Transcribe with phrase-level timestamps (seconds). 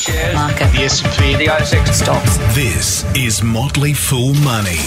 [0.00, 0.34] Shares.
[0.34, 0.72] Market.
[0.72, 1.36] The S&P.
[1.36, 1.88] The ASX.
[1.92, 2.38] Stocks.
[2.54, 4.78] This is Motley Fool Money.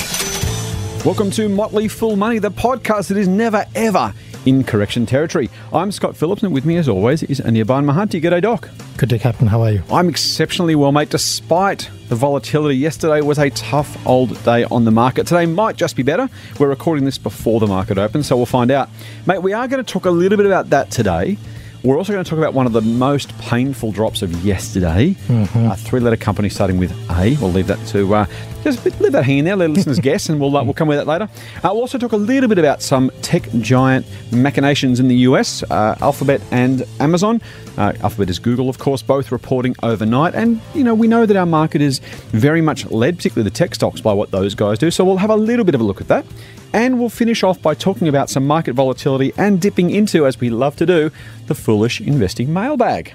[1.05, 4.11] Welcome to Motley Fool Money, the podcast that is never ever
[4.47, 5.51] in correction territory.
[5.71, 8.19] I'm Scott Phillips, and with me, as always, is Anirban Mahanti.
[8.19, 8.69] G'day, Doc.
[8.97, 9.45] Good day, Captain.
[9.45, 9.83] How are you?
[9.91, 12.75] I'm exceptionally well, mate, despite the volatility.
[12.75, 15.27] Yesterday was a tough old day on the market.
[15.27, 16.27] Today might just be better.
[16.59, 18.89] We're recording this before the market opens, so we'll find out.
[19.27, 21.37] Mate, we are going to talk a little bit about that today.
[21.83, 25.17] We're also going to talk about one of the most painful drops of yesterday.
[25.29, 27.35] A three-letter company starting with A.
[27.41, 28.25] We'll leave that to uh,
[28.63, 29.57] just leave that hanging there.
[29.57, 31.25] Let listeners guess, and we'll uh, we'll come with that later.
[31.57, 35.61] Uh, we'll also talk a little bit about some tech giant machinations in the US.
[35.63, 37.41] Uh, Alphabet and Amazon.
[37.77, 41.35] Uh, Alphabet is Google, of course, both reporting overnight, and you know we know that
[41.35, 41.99] our market is
[42.31, 44.89] very much led, particularly the tech stocks, by what those guys do.
[44.89, 46.25] So we'll have a little bit of a look at that.
[46.73, 50.49] And we'll finish off by talking about some market volatility and dipping into, as we
[50.49, 51.11] love to do,
[51.47, 53.13] the foolish investing mailbag.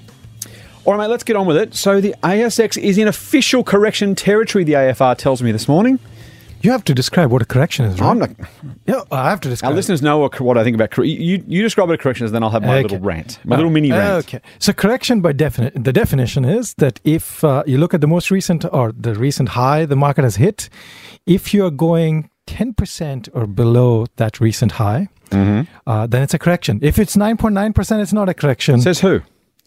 [0.85, 1.75] All right, mate, let's get on with it.
[1.75, 5.99] So the ASX is in official correction territory, the AFR tells me this morning.
[6.61, 8.11] You have to describe what a correction is, right?
[8.11, 8.31] I'm not,
[8.87, 9.71] yeah, I have to describe.
[9.71, 10.97] our listeners know what, I think about.
[10.99, 12.83] You, you describe what a correction is, then I'll have my Okay.
[12.83, 14.25] little rant, my little mini rant.
[14.25, 14.41] Okay.
[14.59, 18.33] So correction by definition, the definition is that if uh, you look at the most
[18.33, 20.69] recent or the recent high the market has hit,
[21.27, 25.71] if you are going 10% or below that recent high, Mm-hmm.
[25.87, 26.79] uh, then it's a correction.
[26.81, 28.81] If it's 9.9%, it's not a correction.
[28.81, 29.21] Says who?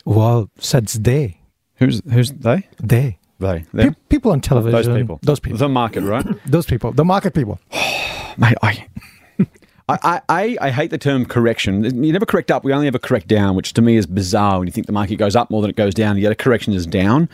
[0.05, 1.39] well, says they.
[1.75, 2.67] Who's who's they?
[2.81, 3.19] They.
[3.39, 3.65] They.
[3.75, 4.71] Pe- people on television.
[4.71, 5.19] Those people.
[5.21, 5.59] Those people.
[5.59, 6.25] The market, right?
[6.45, 6.91] those people.
[6.93, 7.59] The market people.
[8.38, 8.88] Mate, I,
[9.89, 12.03] I, I, I, hate the term correction.
[12.03, 12.63] You never correct up.
[12.63, 14.59] We only ever correct down, which to me is bizarre.
[14.59, 16.73] When you think the market goes up more than it goes down, yet a correction
[16.73, 17.29] is down,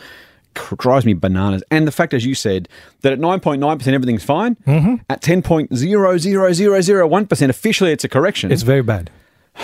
[0.78, 1.62] drives me bananas.
[1.70, 2.68] And the fact, as you said,
[3.02, 4.56] that at nine point nine percent everything's fine.
[4.66, 4.96] Mm-hmm.
[5.08, 8.52] At ten point zero zero zero zero one percent, officially it's a correction.
[8.52, 9.10] It's very bad.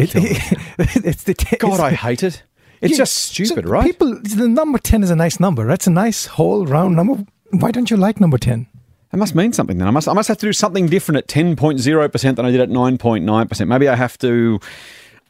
[0.00, 0.12] It,
[1.04, 2.44] it's the God, it's- I hate it.
[2.80, 3.84] It's Yeah, just stupid, so right?
[3.84, 5.66] People, the number ten is a nice number.
[5.66, 7.24] That's a nice whole round number.
[7.50, 8.68] Why don't you like number ten?
[9.12, 9.88] It must mean something then.
[9.88, 12.68] I must I must have to do something different at 10.0% than I did at
[12.68, 13.66] 9.9%.
[13.66, 14.60] Maybe I have to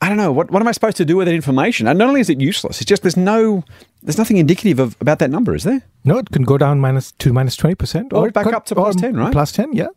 [0.00, 0.30] I don't know.
[0.32, 1.88] What what am I supposed to do with that information?
[1.88, 3.64] And not only is it useless, it's just there's no
[4.02, 5.82] there's nothing indicative of about that number, is there?
[6.04, 8.66] No, it can go down minus to minus twenty percent, Or it back could- up
[8.66, 9.32] to plus or 10, right?
[9.32, 9.88] Plus ten, yeah.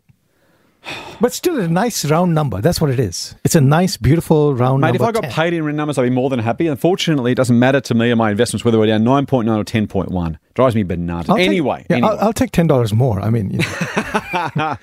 [1.20, 2.60] But still, a nice round number.
[2.60, 3.36] That's what it is.
[3.44, 4.94] It's a nice, beautiful round number.
[4.94, 5.08] Mate, if.
[5.08, 5.32] I got 10.
[5.32, 6.66] paid in real numbers, I'd be more than happy.
[6.66, 10.38] Unfortunately, it doesn't matter to me and my investments whether we're down 9.9 or 10.1.
[10.54, 11.30] Drives me bananas.
[11.30, 12.12] I'll take- anyway, yeah, anyway.
[12.12, 13.22] I'll, I'll take ten dollars more.
[13.22, 13.66] I mean, you know,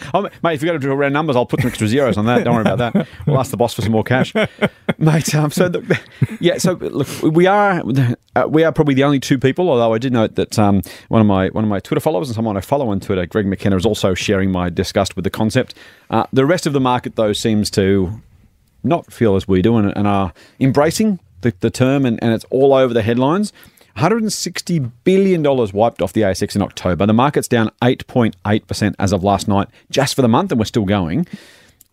[0.15, 2.27] Oh, mate, if you've got to do round numbers, I'll put some extra zeros on
[2.27, 2.45] that.
[2.45, 3.06] Don't worry about that.
[3.27, 4.34] We'll ask the boss for some more cash,
[4.99, 5.34] mate.
[5.34, 6.01] Um, so, the,
[6.41, 6.59] yeah.
[6.59, 7.83] So, look, we are
[8.34, 9.69] uh, we are probably the only two people.
[9.71, 12.34] Although I did note that um, one of my one of my Twitter followers and
[12.34, 15.75] someone I follow on Twitter, Greg McKenna, is also sharing my disgust with the concept.
[16.11, 18.21] Uh, the rest of the market, though, seems to
[18.84, 22.45] not feel as we do and, and are embracing the, the term, and, and it's
[22.51, 23.53] all over the headlines.
[23.98, 27.04] $160 billion wiped off the ASX in October.
[27.06, 30.84] The market's down 8.8% as of last night, just for the month, and we're still
[30.84, 31.26] going.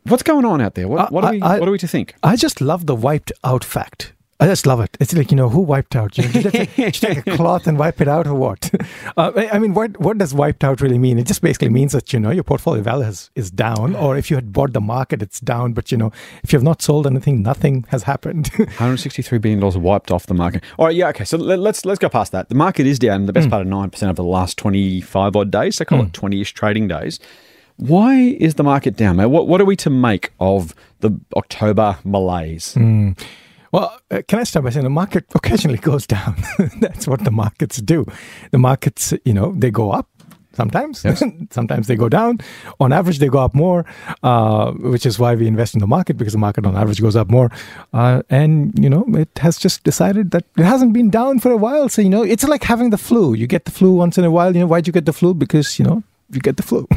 [0.03, 0.87] What's going on out there?
[0.87, 2.15] What, what, are, we, I- what are we to think?
[2.21, 4.13] I just love the wiped out fact.
[4.37, 4.97] I just love it.
[4.99, 6.17] It's like you know who wiped out.
[6.17, 8.35] You know, did, you take, did you take a cloth and wipe it out, or
[8.35, 8.71] what?
[9.17, 11.17] Uh, I mean, what what does wiped out really mean?
[11.17, 14.29] It just basically means that you know your portfolio value is, is down, or if
[14.29, 15.73] you had bought the market, it's down.
[15.73, 16.11] But you know,
[16.43, 18.51] if you have not sold anything, nothing has happened.
[18.51, 20.63] $163 billion wiped off the market.
[20.77, 21.23] All right, yeah, okay.
[21.23, 22.49] So let, let's let's go past that.
[22.49, 23.51] The market is down the best hmm.
[23.51, 26.11] part of 9% over the last 25 odd days, so call it hmm.
[26.11, 27.19] 20 ish trading days.
[27.77, 29.27] Why is the market down, mate?
[29.27, 32.73] What, what are we to make of the October malaise?
[32.73, 33.11] Hmm.
[33.75, 36.37] Well, uh, can I start by saying the market occasionally goes down?
[36.79, 38.05] That's what the markets do.
[38.51, 40.07] The markets, you know, they go up
[40.53, 40.99] sometimes.
[41.51, 42.39] sometimes they go down.
[42.79, 43.85] On average, they go up more,
[44.23, 47.17] uh, which is why we invest in the market because the market on average goes
[47.17, 47.51] up more.
[47.91, 51.57] Uh, and, you know, it has just decided that it hasn't been down for a
[51.57, 51.89] while.
[51.89, 53.33] So, you know, it's like having the flu.
[53.33, 54.53] You get the flu once in a while.
[54.53, 55.33] You know, why'd you get the flu?
[55.33, 56.87] Because, you know, you get the flu.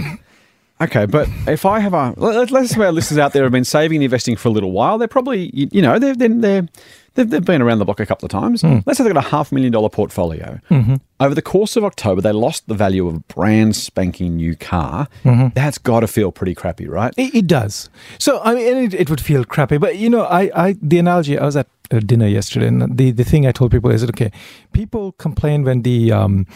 [0.81, 3.65] Okay, but if I have a let- let's say our listeners out there have been
[3.65, 6.69] saving and investing for a little while, they're probably you, you know they're they're, they're
[7.15, 8.63] they've, they've been around the block a couple of times.
[8.63, 8.79] Hmm.
[8.87, 10.61] Let's say they've got a half million dollar portfolio.
[10.71, 10.97] Mm-hmm.
[11.21, 15.09] Over the course of October, they lost the value of a brand spanking new car.
[15.25, 15.49] Mm-hmm.
[15.55, 17.13] That's got to feel pretty crappy, right?
[17.17, 17.91] It, it does.
[18.19, 19.79] So I mean, it, it would feel crappy.
[19.79, 21.39] But you know, I, I the analogy.
[21.39, 24.11] I was at a dinner yesterday, and the the thing I told people is, that
[24.11, 24.31] okay,
[24.73, 26.47] people complain when the um,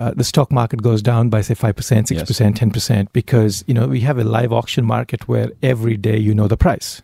[0.00, 3.62] uh, the stock market goes down by say five percent, six percent, ten percent, because
[3.66, 7.02] you know we have a live auction market where every day you know the price.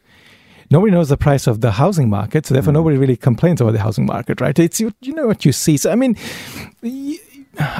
[0.70, 3.80] Nobody knows the price of the housing market, so therefore nobody really complains about the
[3.80, 4.58] housing market, right?
[4.58, 5.76] It's you, you know what you see.
[5.76, 6.16] So I mean,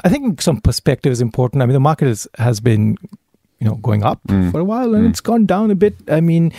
[0.04, 1.62] i think some perspective is important.
[1.62, 2.96] I mean, the market is, has been,
[3.58, 4.20] you know, going up
[4.52, 5.96] for a while, and it's gone down a bit.
[6.08, 6.52] I mean,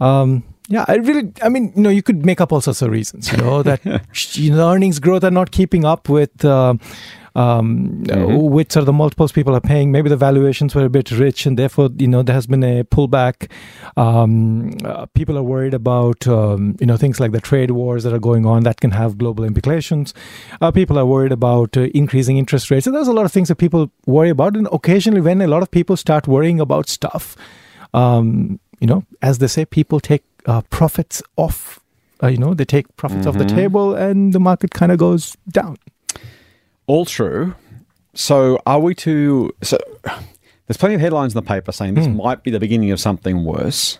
[0.00, 2.90] um, Yeah, I really, I mean, you know, you could make up all sorts of
[2.90, 3.80] reasons, you know, that
[4.34, 6.44] you know, earnings growth are not keeping up with.
[6.44, 6.74] Uh,
[7.34, 8.50] um, Mhm.
[8.50, 9.90] with sort of the multiples people are paying.
[9.90, 12.84] Maybe the valuations were a bit rich, and therefore, you know, there has been a
[12.84, 13.48] pullback.
[13.96, 18.12] Um, uh, people are worried about, um, you know, things like the trade wars that
[18.12, 20.14] are going on that can have global implications.
[20.60, 22.84] Uh, people are worried about uh, increasing interest rates.
[22.84, 25.62] So there's a lot of things that people worry about, and occasionally, when a lot
[25.62, 27.36] of people start worrying about stuff,
[27.94, 31.78] um, you know, as they say, people take uh, profits off.
[32.22, 33.54] Uh, you know, they take profits off the Mhm.
[33.54, 35.76] table, and the market kind of goes down.
[36.86, 37.54] All true.
[38.14, 39.54] So, are we to?
[39.62, 39.78] So,
[40.66, 42.16] there's plenty of headlines in the paper saying this Hmm.
[42.16, 43.98] might be the beginning of something worse.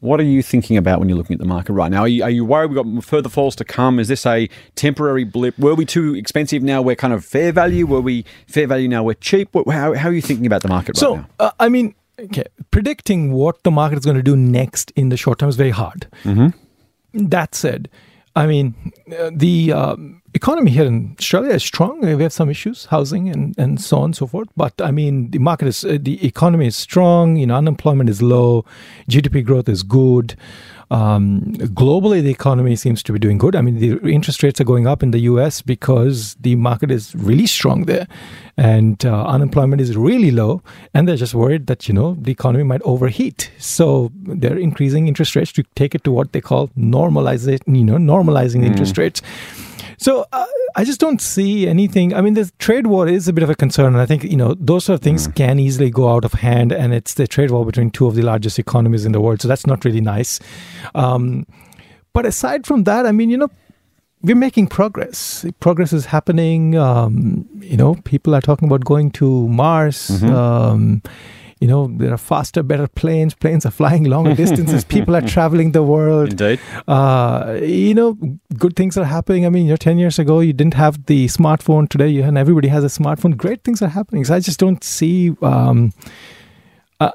[0.00, 2.00] What are you thinking about when you're looking at the market right now?
[2.00, 3.98] Are you, are you worried we've got further falls to come?
[3.98, 5.58] Is this a temporary blip?
[5.58, 6.62] Were we too expensive?
[6.62, 7.86] Now we're kind of fair value.
[7.86, 8.88] Were we fair value?
[8.88, 9.48] Now we're cheap.
[9.52, 12.44] What, how, how are you thinking about the market right So, uh, I mean, okay,
[12.70, 15.70] predicting what the market is going to do next in the short term is very
[15.70, 16.06] hard.
[16.24, 17.28] Mm-hmm.
[17.28, 17.88] That said,
[18.36, 22.02] I mean, uh, the um, economy here in Australia is strong.
[22.02, 24.48] We have some issues, housing and, and so on and so forth.
[24.56, 27.36] But I mean, the market is, uh, the economy is strong.
[27.36, 28.66] You know, unemployment is low,
[29.08, 30.36] GDP growth is good.
[30.90, 31.40] Um,
[31.74, 33.56] globally, the economy seems to be doing good.
[33.56, 37.14] I mean, the interest rates are going up in the US because the market is
[37.14, 38.06] really strong there,
[38.56, 40.62] and uh, unemployment is really low.
[40.94, 45.34] And they're just worried that you know the economy might overheat, so they're increasing interest
[45.34, 47.60] rates to take it to what they call normalizing.
[47.66, 49.22] You know, normalizing the interest rates.
[49.98, 50.46] So uh,
[50.76, 52.14] I just don't see anything.
[52.14, 54.36] I mean, the trade war is a bit of a concern, and I think you
[54.36, 56.72] know those sort of things can easily go out of hand.
[56.72, 59.48] And it's the trade war between two of the largest economies in the world, so
[59.48, 60.38] that's not really nice.
[60.94, 61.46] Um,
[62.12, 63.48] but aside from that, I mean, you know,
[64.22, 65.44] we're making progress.
[65.60, 66.76] Progress is happening.
[66.76, 70.08] Um, you know, people are talking about going to Mars.
[70.10, 70.30] Mhm.
[70.30, 71.02] Um,
[71.60, 73.34] you know, there are faster, better planes.
[73.34, 74.84] Planes are flying longer distances.
[74.84, 76.60] People are traveling the world Indeed.
[76.86, 78.18] uh, you know,
[78.58, 79.46] good things are happening.
[79.46, 81.88] I mean, you know, 10 years ago, you didn't have the smartphone.
[81.88, 83.36] Today, you and everybody has a smartphone.
[83.36, 84.24] Great things are happening.
[84.24, 85.34] So I just don't see.
[85.40, 85.94] Um,
[87.00, 87.12] uh,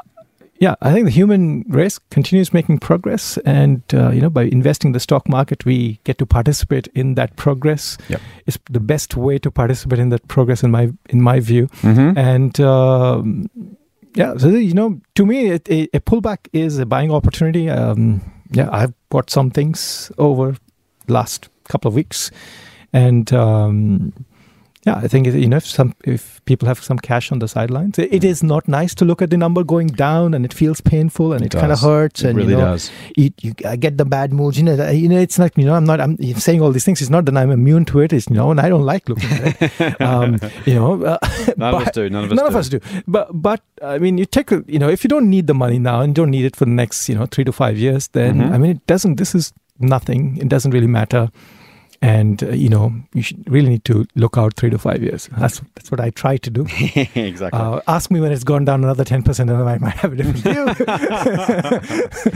[0.59, 4.89] yeah, I think the human race continues making progress, and uh, you know, by investing
[4.89, 7.97] in the stock market, we get to participate in that progress.
[8.09, 8.21] Yep.
[8.45, 11.67] It's the best way to participate in that progress, in my in my view.
[11.81, 12.17] Mm-hmm.
[12.17, 13.49] And um,
[14.15, 17.69] yeah, so you know, to me, it, a, a pullback is a buying opportunity.
[17.69, 18.21] Um,
[18.51, 20.55] yeah, I've bought some things over
[21.07, 22.31] last couple of weeks,
[22.91, 24.13] and um,
[24.85, 27.99] yeah, I think you know if some if people have some cash on the sidelines,
[27.99, 30.81] it, it is not nice to look at the number going down, and it feels
[30.81, 32.89] painful, and It it, kind of hurts, It and really you know, does.
[33.15, 34.57] you, you I get the bad moods.
[34.57, 35.55] You know, you know, it's not.
[35.57, 36.01] You know, I'm not.
[36.01, 36.99] I'm saying all these things.
[37.01, 38.11] It's not that I'm immune to it.
[38.11, 40.01] It's you know, and I don't like looking at it.
[40.09, 41.17] um, you know, uh,
[41.57, 42.09] None of us do.
[42.09, 42.49] None of us None do.
[42.49, 42.79] of us do.
[43.07, 46.01] But but I mean, you take you know, if you don't need the money now
[46.01, 48.51] and don't need it for the next you know three to five years, then Mhm.
[48.51, 49.15] I mean, it doesn't.
[49.17, 50.37] This is nothing.
[50.37, 51.29] It doesn't really matter.
[52.01, 55.29] And uh, you know, you should really need to look out three to five years.
[55.37, 56.65] That's that's what I try to do.
[57.15, 57.59] exactly.
[57.59, 60.15] Uh, ask me when it's gone down another ten percent, and I might have a
[60.15, 60.65] different view.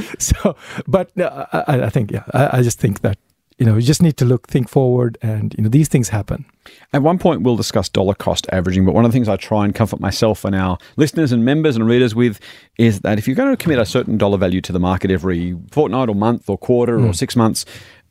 [0.20, 0.56] so,
[0.88, 3.18] but uh, I, I think yeah, I, I just think that
[3.58, 6.46] you know you just need to look, think forward, and you know these things happen.
[6.94, 9.66] At one point, we'll discuss dollar cost averaging, but one of the things I try
[9.66, 12.40] and comfort myself and our listeners and members and readers with
[12.78, 15.58] is that if you're going to commit a certain dollar value to the market every
[15.72, 17.66] fortnight or month or quarter or six months,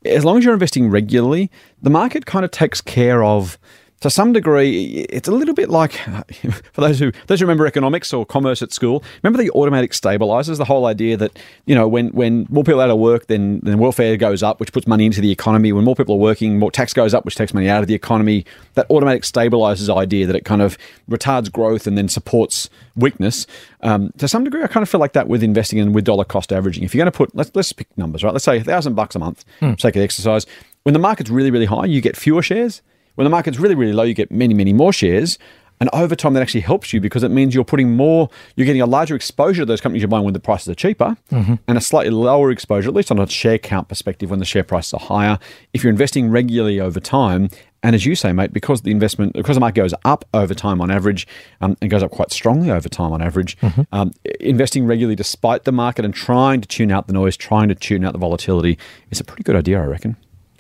[0.05, 1.51] as long as you're investing regularly,
[1.83, 3.59] the market kind of takes care of.
[4.05, 5.93] To some degree, it's a little bit like
[6.75, 9.03] for those who those who remember economics or commerce at school.
[9.23, 12.85] Remember the automatic stabilizers, the whole idea that you know when when more people are
[12.85, 15.73] out of work, then then welfare goes up, which puts money into the economy.
[15.73, 17.95] When more people are working, more tax goes up, which takes money out of the
[17.95, 18.45] economy.
[18.75, 20.77] That automatic stabilizers idea that it kind of
[21.09, 23.47] retards growth and then supports weakness.
[23.81, 26.27] Um, to some degree, I kind of feel like that with investing and with dollar
[26.27, 26.85] cost averaging.
[26.85, 28.35] If you're going to put let's let's pick numbers, right?
[28.35, 30.45] Let's say a thousand bucks a month, for sake of exercise.
[30.83, 32.83] When the market's really really high, you get fewer shares.
[33.15, 35.39] When the market's really, really low, you get many, many more shares.
[35.81, 38.81] And over time, that actually helps you because it means you're putting more, you're getting
[38.81, 41.81] a larger exposure to those companies you're buying when the prices are cheaper and a
[41.81, 45.01] slightly lower exposure, at least on a share count perspective, when the share prices are
[45.01, 45.39] higher.
[45.73, 47.51] If you're investing regularly over time,
[47.83, 50.81] and as you say, mate, because the investment, because the market goes up over time
[50.81, 51.27] on average
[51.61, 53.59] um, and goes up quite strongly over time on average,
[53.93, 57.75] um, investing regularly despite the market and trying to tune out the noise, trying to
[57.75, 58.79] tune out the volatility
[59.11, 60.17] is a pretty good idea, I reckon.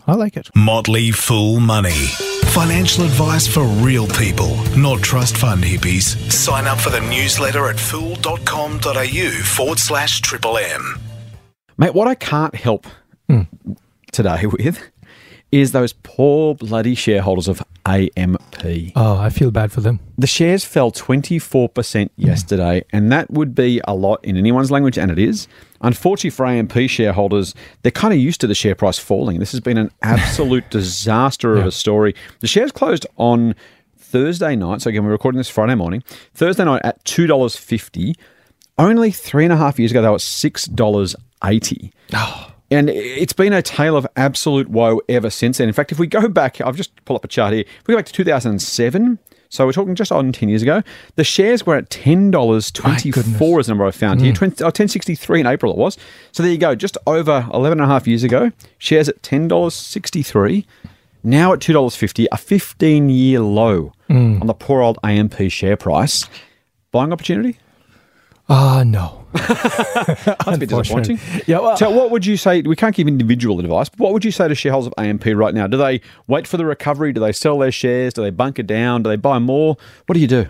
[0.06, 0.50] I like it.
[0.54, 2.08] Motley Fool Money.
[2.54, 6.30] Financial advice for real people, not trust fund hippies.
[6.30, 11.00] Sign up for the newsletter at fool.com.au forward slash triple M.
[11.76, 12.86] Mate, what I can't help
[13.28, 13.42] hmm.
[14.12, 14.78] today with
[15.50, 18.92] is those poor bloody shareholders of AMP.
[18.94, 19.98] Oh, I feel bad for them.
[20.16, 22.22] The shares fell 24% hmm.
[22.24, 25.48] yesterday, and that would be a lot in anyone's language, and it is.
[25.84, 29.38] Unfortunately for AMP shareholders, they're kind of used to the share price falling.
[29.38, 32.14] This has been an absolute disaster of a story.
[32.40, 33.54] The shares closed on
[33.98, 34.80] Thursday night.
[34.80, 36.02] So again, we're recording this Friday morning.
[36.32, 38.14] Thursday night at two dollars fifty.
[38.78, 41.14] Only three and a half years ago, they were six dollars
[41.44, 41.92] eighty.
[42.14, 42.54] Ah.
[42.70, 45.68] And it's been a tale of absolute woe ever since then.
[45.68, 47.60] In fact, if we go back, I've just pulled up a chart here.
[47.62, 50.82] If we go back to 2007, so we're talking just on 10 years ago,
[51.16, 54.32] the shares were at $10.24 is the number I found here.
[54.32, 55.96] 20, oh, 1063 in April it was.
[56.32, 60.64] So there you go, just over 11 and a half years ago, shares at $10.63,
[61.22, 63.92] now at $2.50, a 15 year low
[64.40, 66.28] on the poor old AMP share price.
[66.92, 67.58] Buying opportunity?
[68.48, 69.23] Ah, no.
[69.34, 71.18] That's a bit disappointing.
[71.46, 72.62] Yeah, well, So, what would you say?
[72.62, 75.54] We can't give individual advice, but what would you say to shareholders of AMP right
[75.54, 75.66] now?
[75.66, 77.12] Do they wait for the recovery?
[77.12, 78.14] Do they sell their shares?
[78.14, 79.02] Do they bunker down?
[79.02, 79.76] Do they buy more?
[80.06, 80.46] What do you do?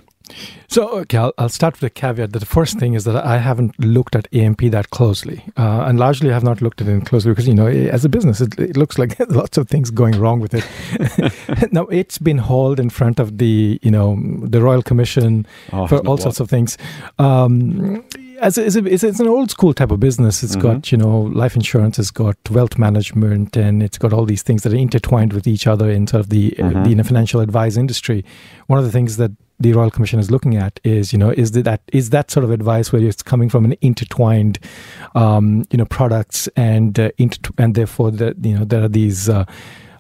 [0.69, 3.37] So, okay, I'll, I'll start with a caveat that the first thing is that I
[3.37, 5.45] haven't looked at AMP that closely.
[5.59, 8.09] Uh, and largely I have not looked at it closely because, you know, as a
[8.09, 11.73] business, it, it looks like lots of things going wrong with it.
[11.73, 15.99] now, it's been hauled in front of the, you know, the Royal Commission Oh, for
[15.99, 16.23] all what?
[16.23, 16.79] sorts of things.
[17.19, 18.03] Um,
[18.45, 20.43] as a, as a, it's, it's an old school type of business.
[20.43, 24.43] It's got, you know, life insurance, it's got wealth management, and it's got all these
[24.43, 27.03] things that are intertwined with each other in sort of the, uh, the you know,
[27.03, 28.25] financial advice industry.
[28.67, 31.53] One of the things that the Royal Commission is looking at is, you know, is
[31.53, 34.59] that is that sort of advice where it's coming from an intertwined,
[35.15, 39.29] um, you know, products and uh, inter- and therefore the you know there are these.
[39.29, 39.45] Uh,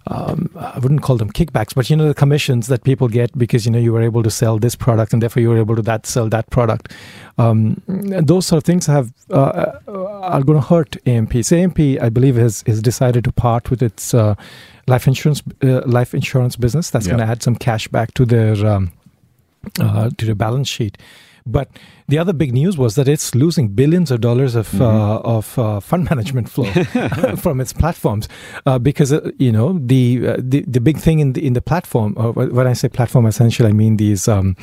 [0.06, 3.64] um, I wouldn't call them kickbacks, but you know the commissions that people get because
[3.64, 5.82] you know you were able to sell this product and therefore you were able to
[5.82, 6.92] that sell that product.
[7.38, 9.34] Um, those sort of things have uh,
[9.88, 11.42] uh, are going to hurt AMP.
[11.44, 14.34] So AMP, I believe, has has decided to part with its uh,
[14.86, 16.90] life insurance uh, life insurance business.
[16.90, 17.12] That's Yeah.
[17.16, 18.92] going to add some cash back to their um,
[19.80, 20.98] uh, to the balance sheet.
[21.46, 21.68] But
[22.06, 25.80] the other big news was that it's losing billions of dollars of uh, of uh,
[25.80, 26.70] fund management flow
[27.36, 28.28] from its platforms
[28.66, 31.62] uh, because uh, you know the, uh, the the big thing in the in the
[31.62, 32.14] platform.
[32.18, 34.56] Uh, when I say platform, essentially I mean these um,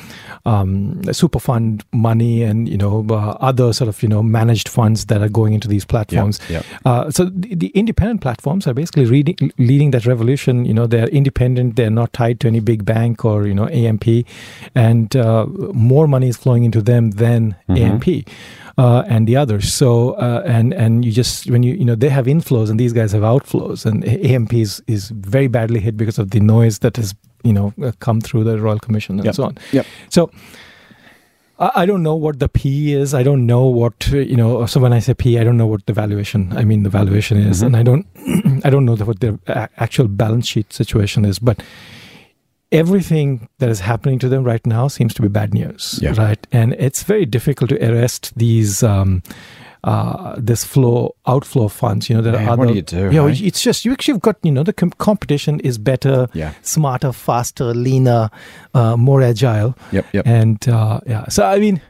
[0.45, 5.07] um, super fund money and you know uh, other sort of you know managed funds
[5.07, 6.39] that are going into these platforms.
[6.47, 6.63] yep.
[6.85, 10.65] Uh, so the, the independent platforms are basically reading, leading that revolution.
[10.65, 14.05] You know, they're independent; they're not tied to any big bank or you know AMP,
[14.75, 17.30] and uh, more money is flowing into them than
[17.69, 18.07] AMP.
[18.77, 19.71] Uh, and the others.
[19.73, 22.93] So uh, and and you just when you you know they have inflows and these
[22.93, 26.95] guys have outflows, and AMP is is very badly hit because of the noise that
[26.95, 29.35] has you know uh, come through the Royal Commission and Yep.
[29.35, 29.57] so on.
[29.73, 29.85] Yep.
[30.09, 30.31] So
[31.59, 33.13] I don't know what the P is.
[33.13, 34.65] I don't know what you know.
[34.65, 36.51] So when I say P, I don't know what the valuation.
[36.57, 38.07] I mean the valuation is, and I don't,
[38.65, 39.37] I don't know what the
[39.77, 41.37] actual balance sheet situation is.
[41.37, 41.61] But
[42.71, 46.13] everything that is happening to them right now seems to be bad news, Yeah.
[46.17, 46.45] right?
[46.51, 48.83] And it's very difficult to arrest these.
[48.83, 49.21] Um,
[49.83, 52.73] uh, this flow outflow of funds, you know, there Man, are what other.
[52.73, 53.43] do you do, know, hey?
[53.47, 56.53] it's just you actually have got you know the com- competition is better, Yeah.
[56.61, 58.29] smarter, faster, leaner,
[58.75, 59.75] uh, more agile.
[59.91, 60.27] Yep, yep.
[60.27, 61.81] And uh, yeah, so I mean,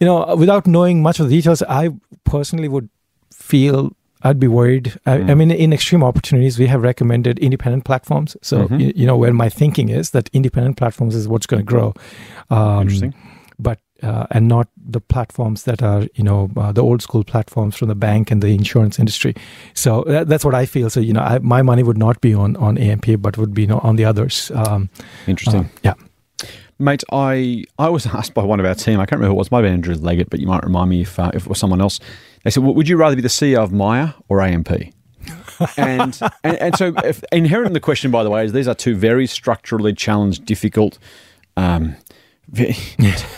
[0.00, 1.90] you know, without knowing much of the details, I
[2.24, 2.88] personally would
[3.32, 3.92] feel
[4.22, 4.98] I'd be worried.
[5.06, 5.30] I, Mm.
[5.30, 8.36] I mean, in extreme opportunities, we have recommended independent platforms.
[8.42, 8.80] So Mm-hmm.
[8.80, 11.94] you, you know, where my thinking is that independent platforms is what's going to grow.
[12.50, 13.14] Um, Interesting.
[13.58, 17.74] But uh, and not the platforms that are you know uh, the old school platforms
[17.76, 19.34] from the bank and the insurance industry.
[19.72, 20.90] So that, that's what I feel.
[20.90, 23.62] So you know, I, my money would not be on on AMP, but would be
[23.62, 24.50] you know, on the others.
[24.54, 24.90] Um,
[25.26, 25.60] Interesting.
[25.60, 25.94] um, yeah.
[26.78, 29.38] Mate, I, I was asked by one of our team, I can't remember who it
[29.38, 31.44] was, it might have been Andrew Leggett, but you might remind me if, uh, if
[31.46, 31.98] it was someone else.
[32.46, 34.70] They said, well, Would you rather be the CEO of Myer or AMP?
[35.76, 38.74] and, and and so if, inherent in the question, by the way, is these are
[38.74, 40.96] two very structurally challenged, difficult,
[41.56, 41.96] um,
[42.52, 42.70] you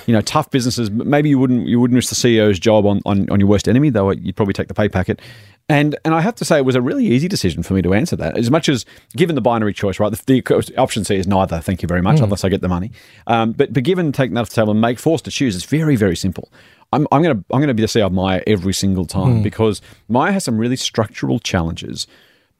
[0.09, 0.91] know, tough businesses.
[0.91, 3.89] Maybe you wouldn't you wouldn't risk the CEO's job on, on, on your worst enemy,
[3.89, 5.23] though you'd probably take the pay packet.
[5.71, 7.95] And and I have to say, it was a really easy decision for me to
[7.95, 8.37] answer that.
[8.37, 8.85] As much as
[9.17, 10.13] given the binary choice, right?
[10.13, 11.61] The, the option C is neither.
[11.61, 12.91] Thank you very much, unless I get the money.
[13.27, 15.65] Um, but but given taking that off the table and make forced to choose, it's
[15.65, 16.51] very very simple.
[16.93, 19.43] I'm, I'm gonna I'm gonna be the CEO of Myer every single time hmm.
[19.43, 22.07] because Myer has some really structural challenges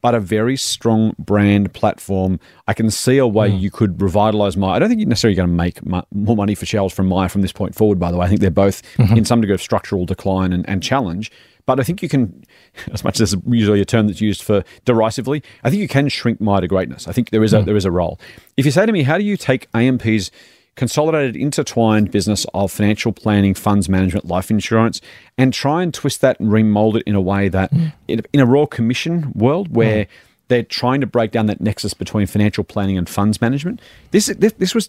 [0.01, 2.39] but a very strong brand platform.
[2.67, 3.57] I can see a way hmm.
[3.57, 4.75] you could revitalize Myer.
[4.75, 5.81] I don't think you're necessarily going to make
[6.13, 8.27] more money for shareholders from Myer from this point forward, by the way.
[8.27, 9.17] I think they're both mm-hmm.
[9.17, 11.33] in some degree of structural decline and, and challenge.
[11.67, 12.45] But I think you can,
[12.93, 16.41] as much as usually a term that's used for derisively, I think you can shrink
[16.41, 17.09] Myer to greatness.
[17.09, 17.67] I think there is a, hmm.
[17.67, 18.21] there is a role.
[18.57, 20.31] If you say to me, how do you take AMP's
[20.79, 25.01] consolidated, intertwined business of financial planning, funds management, life insurance,
[25.37, 27.73] and try and twist that and remold it in a way that,
[28.07, 30.07] in, in a Royal Commission world where
[30.47, 33.81] they're trying to break down that nexus between financial planning and funds management.
[34.13, 34.89] This this, this was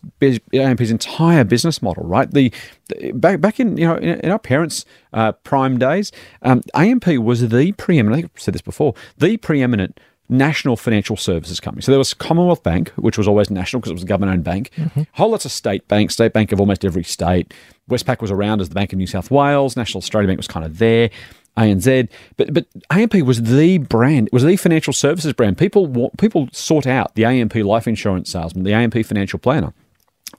[0.54, 2.32] AMP's entire business model, right?
[2.32, 2.54] The,
[2.88, 6.12] the back back in you know in, in our parents' uh, prime days,
[6.44, 8.14] um, AMP was the preeminent.
[8.14, 10.00] I think I've said this before, the preeminent
[10.30, 11.82] national financial services company.
[11.82, 14.70] So there was Commonwealth Bank, which was always national because it was a government-owned bank.
[14.76, 15.02] Mm-hmm.
[15.14, 17.54] Whole lots of state banks, state bank of almost every state.
[17.90, 19.76] Westpac was around as the Bank of New South Wales.
[19.76, 21.10] National Australia Bank was kind of there.
[21.58, 22.08] ANZ,
[22.38, 25.58] but but AMP was the brand, it was the financial services brand.
[25.58, 29.74] People people sought out the AMP life insurance salesman, the AMP financial planner,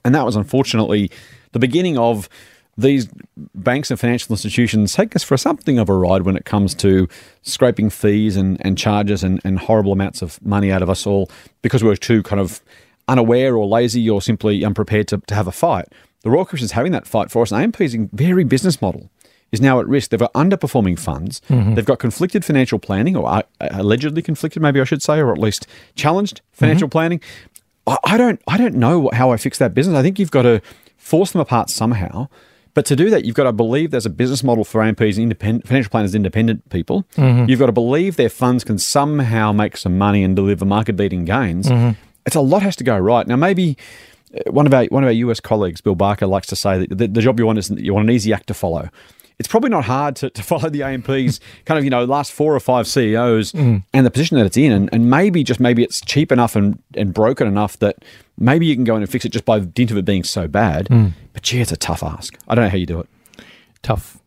[0.03, 1.11] and that was unfortunately
[1.51, 2.27] the beginning of
[2.81, 3.07] these
[3.55, 7.07] banks and financial institutions take us for something of a ride when it comes to
[7.41, 11.29] scraping fees and, and charges and, and horrible amounts of money out of us all
[11.61, 12.61] because we're too kind of
[13.07, 15.87] unaware or lazy or simply unprepared to, to have a fight.
[16.21, 19.09] The Royal Commission's having that fight for us, and AMP's very business model
[19.51, 20.11] is now at risk.
[20.11, 21.41] They've got underperforming funds.
[21.49, 21.73] Mm-hmm.
[21.73, 25.39] They've got conflicted financial planning, or uh, allegedly conflicted, maybe I should say, or at
[25.39, 26.91] least challenged financial mm-hmm.
[26.91, 27.21] planning.
[27.87, 29.95] I, I, don't, I don't know how I fix that business.
[29.95, 30.61] I think you've got to
[30.97, 32.29] force them apart somehow.
[32.73, 35.23] But to do that, you've got to believe there's a business model for AMPs, and
[35.23, 37.05] independent financial planners, independent people.
[37.15, 37.49] Mm-hmm.
[37.49, 41.67] You've got to believe their funds can somehow make some money and deliver market-leading gains.
[41.67, 41.99] Mm-hmm.
[42.25, 43.27] It's a lot has to go right.
[43.27, 43.77] Now, maybe
[44.33, 46.97] uh, one of our one of our US colleagues, Bill Barker, likes to say that
[46.97, 48.89] the, the job you want is you want an easy act to follow
[49.41, 52.55] it's probably not hard to, to follow the AMP's kind of, you know, last four
[52.55, 53.83] or five CEOs mm.
[53.91, 54.71] and the position that it's in.
[54.71, 58.05] And, and maybe just maybe it's cheap enough and, and broken enough that
[58.37, 60.47] maybe you can go in and fix it just by dint of it being so
[60.47, 60.85] bad.
[60.89, 61.13] Mm.
[61.33, 62.37] But gee, it's a tough ask.
[62.47, 63.09] I don't know how you do it.
[63.81, 64.19] Tough.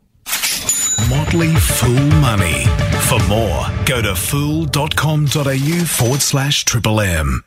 [1.08, 2.64] Motley Fool Money.
[3.06, 7.44] For more, go to fool.com.au forward slash triple M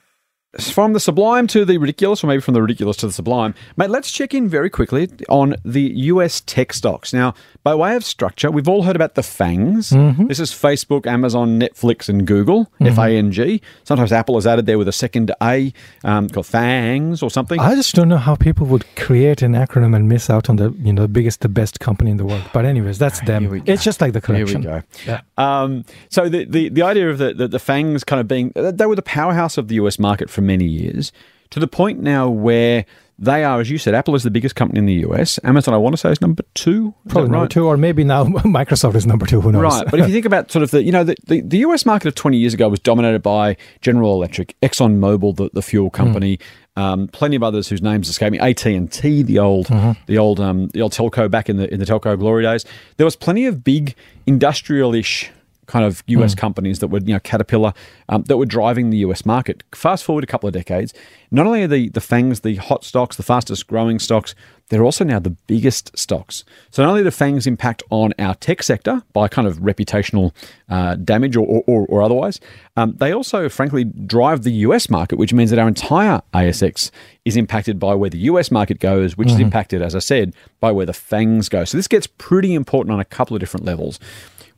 [0.59, 3.89] from the sublime to the ridiculous, or maybe from the ridiculous to the sublime, mate,
[3.89, 7.13] let's check in very quickly on the US tech stocks.
[7.13, 7.33] Now,
[7.63, 9.91] by way of structure, we've all heard about the FANGs.
[9.91, 10.27] Mm-hmm.
[10.27, 12.87] This is Facebook, Amazon, Netflix, and Google, mm-hmm.
[12.87, 13.61] F A N G.
[13.83, 15.73] Sometimes Apple is added there with a second A
[16.03, 17.59] um, called FANGs or something.
[17.59, 20.71] I just don't know how people would create an acronym and miss out on the
[20.79, 22.43] you know the biggest, the best company in the world.
[22.53, 23.61] But anyways, that's them.
[23.65, 24.63] It's just like the collection.
[24.63, 24.87] Here we go.
[25.05, 25.21] Yeah.
[25.37, 28.85] Um, so the, the, the idea of the, the, the FANGs kind of being, they
[28.85, 31.11] were the powerhouse of the US market for many years
[31.51, 32.85] to the point now where
[33.19, 35.39] they are, as you said, Apple is the biggest company in the US.
[35.43, 36.93] Amazon, I want to say, is number two.
[37.07, 37.31] Probably right?
[37.31, 39.41] number two, or maybe now Microsoft is number two.
[39.41, 39.63] Who knows?
[39.63, 41.85] Right, but if you think about sort of the, you know, the, the, the, US
[41.85, 46.37] market of 20 years ago was dominated by General Electric, ExxonMobil, the, the fuel company,
[46.37, 46.81] mm.
[46.81, 49.99] um, plenty of others whose names escape me, AT and T, the old, mm-hmm.
[50.05, 52.65] the old, um, the old telco back in the in the telco glory days.
[52.97, 53.95] There was plenty of big
[54.27, 55.31] industrial-ish
[55.67, 56.37] kind of US mm.
[56.37, 57.73] companies that were, you know, Caterpillar,
[58.09, 59.63] um, that were driving the US market.
[59.75, 60.93] Fast forward a couple of decades,
[61.29, 64.33] not only are the, the FANGs the hot stocks, the fastest growing stocks,
[64.69, 66.43] they're also now the biggest stocks.
[66.71, 70.33] So not only do FANGs impact on our tech sector by kind of reputational
[70.69, 72.39] uh, damage or, or, or otherwise,
[72.75, 76.91] um, they also, frankly, drive the US market, which means that our entire ASX
[77.23, 79.35] is impacted by where the US market goes, which mm-hmm.
[79.35, 81.63] is impacted, as I said, by where the FANGs go.
[81.63, 83.99] So this gets pretty important on a couple of different levels.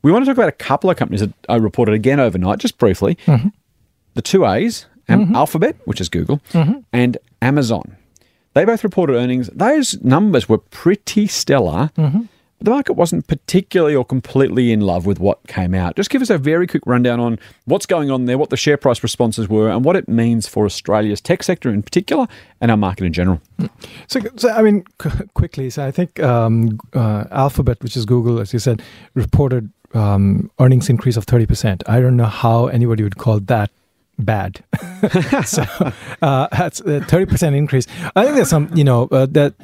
[0.02, 2.78] We want to talk about a couple of companies that I reported again overnight, just
[2.78, 3.16] briefly.
[3.26, 3.48] Mm-hmm.
[4.14, 5.34] The two A's, mm-hmm.
[5.34, 6.80] Alphabet, which is Google, mm-hmm.
[6.92, 7.96] and Amazon.
[8.54, 9.48] They both reported earnings.
[9.48, 11.90] Those numbers were pretty stellar.
[11.96, 12.22] Mm-hmm.
[12.62, 15.96] The market wasn't particularly or completely in love with what came out.
[15.96, 18.76] Just give us a very quick rundown on what's going on there, what the share
[18.76, 22.28] price responses were, and what it means for Australia's tech sector in particular
[22.60, 23.40] and our market in general.
[24.08, 24.84] So, so I mean,
[25.32, 28.82] quickly, so I think um, uh, Alphabet, which is Google, as you said,
[29.14, 31.82] reported um, earnings increase of 30%.
[31.86, 33.70] I don't know how anybody would call that
[34.18, 34.62] bad.
[35.44, 35.64] so
[36.22, 37.86] uh, that's a 30% increase.
[38.14, 39.54] I think there's some, you know, uh, that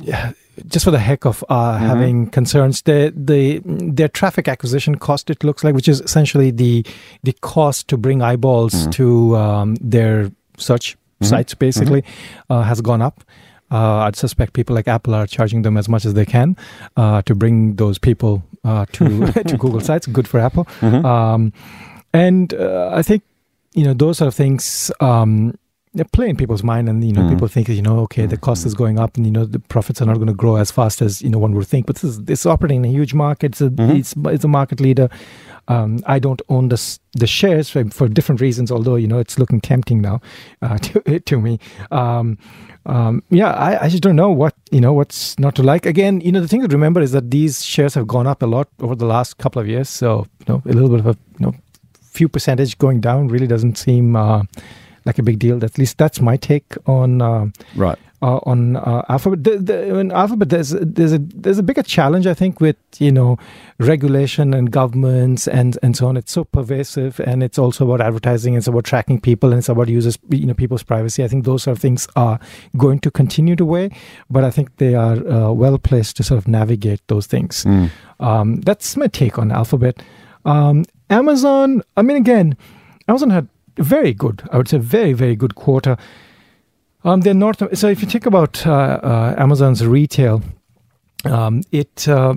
[0.68, 1.86] just for the heck of uh, mm-hmm.
[1.86, 6.84] having concerns, the, the their traffic acquisition cost, it looks like, which is essentially the
[7.22, 8.90] the cost to bring eyeballs mm-hmm.
[8.90, 11.26] to um, their search mm-hmm.
[11.26, 12.52] sites, basically, mm-hmm.
[12.52, 13.22] uh, has gone up.
[13.70, 16.56] Uh, I'd suspect people like Apple are charging them as much as they can
[16.96, 20.06] uh, to bring those people uh, to to Google sites.
[20.06, 20.64] Good for Apple.
[20.80, 21.04] Mm-hmm.
[21.04, 21.52] Um,
[22.12, 23.22] and uh, I think
[23.74, 24.90] you know those sort of things.
[25.00, 25.58] Um,
[26.12, 27.30] play in people's mind, and you know, mm.
[27.30, 28.82] people think you know, okay, the cost is mm-hmm.
[28.82, 31.22] going up, and you know, the profits are not going to grow as fast as
[31.22, 31.86] you know one would think.
[31.86, 33.52] But this is this is operating in a huge market.
[33.52, 33.96] It's a, mm-hmm.
[33.96, 35.08] it's, it's a market leader.
[35.68, 39.38] Um, I don't own the the shares for, for, different reasons, although you know it's
[39.38, 40.20] looking tempting now
[40.62, 41.58] uh, to to me.
[41.90, 42.38] Um,
[42.86, 45.86] um, yeah, I, I just don't know what you know what's not to like.
[45.86, 48.46] Again, you know the thing to remember is that these shares have gone up a
[48.46, 49.88] lot over the last couple of years.
[49.88, 51.54] So you know a little bit of a you know
[52.00, 54.42] few percentage going down really doesn't seem uh,
[55.06, 55.64] like a big deal.
[55.64, 57.98] At least that's my take on uh, Right.
[58.22, 59.44] uh, on uh, Alphabet.
[59.44, 63.12] The, the, in Alphabet, there's there's a there's a bigger challenge, I think, with you
[63.12, 63.38] know
[63.78, 66.16] regulation and governments and and so on.
[66.16, 68.54] It's so pervasive, and it's also about advertising.
[68.54, 71.22] It's about tracking people, and it's about users, you know, people's privacy.
[71.24, 72.38] I think those sort of things are
[72.76, 73.90] going to continue to weigh,
[74.30, 77.64] but I think they are uh, well placed to sort of navigate those things.
[78.18, 80.02] Um, that's my take on Alphabet.
[80.44, 81.82] Um, Amazon.
[81.96, 82.56] I mean, again,
[83.08, 85.96] Amazon had very good, I would say, very very good quarter.
[87.04, 87.62] Um, they're North.
[87.78, 90.42] So if you think about uh, uh, Amazon's retail,
[91.24, 92.34] um, it uh,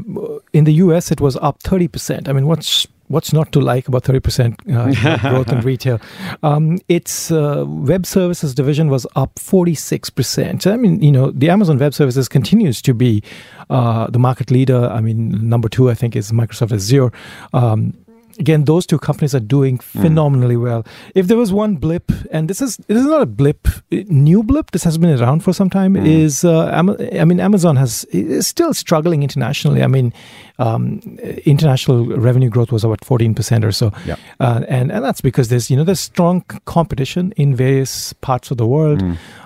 [0.54, 1.12] in the U.S.
[1.12, 2.30] it was up thirty percent.
[2.30, 6.00] I mean, what's what's not to like about thirty percent uh, growth in retail?
[6.44, 10.68] Um, its uh, web services division was up forty six percent.
[10.68, 13.24] I mean, you know, the Amazon Web Services continues to be
[13.72, 14.88] uh, the market leader.
[14.88, 17.12] I mean, number two, I think, is Microsoft Azure.
[17.54, 17.94] Um,
[18.40, 20.86] again those two companies are doing phenomenally well.
[21.16, 24.72] If there was one blip and this is this is not a blip new blip
[24.72, 28.48] this has been around for some time is uh, Ama- i mean amazon has is
[28.48, 29.84] still struggling internationally.
[29.84, 30.14] I mean
[30.60, 31.00] um,
[31.46, 33.92] international revenue growth was about 14% or so.
[34.06, 34.16] Yeah.
[34.40, 38.58] uh, and and that's because there's you know there's strong competition in various parts of
[38.58, 39.02] the world.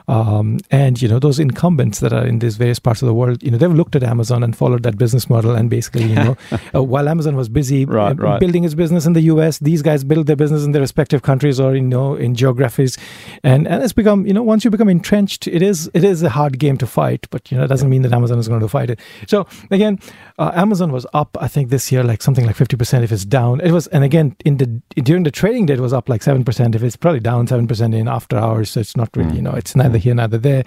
[0.10, 3.42] Um, and you know those incumbents that are in these various parts of the world
[3.42, 6.36] you know they've looked at amazon and followed that business model and basically you know
[6.76, 8.40] uh, while amazon was busy Right, uh, right.
[8.42, 11.58] building its business in the us these guys build their business in their respective countries
[11.58, 12.98] or you know in geographies.
[13.44, 16.30] And and it's become you know once you become entrenched it is it is a
[16.30, 18.68] hard game to fight but you know it doesn't mean that amazon is going to
[18.68, 19.00] fight it.
[19.28, 20.00] So again
[20.38, 23.62] uh, amazon was up i think this year like something like 50% if it's down.
[23.62, 24.68] It was and again in the
[25.02, 28.08] during the trading day it was up like 7% if it's probably down 7% in
[28.08, 30.64] after hours so it's not really you know it's neither here neither there.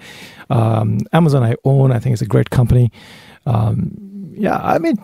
[0.49, 2.91] Um, amazon i own i think it's a great company.
[3.45, 4.97] Um, yeah i mean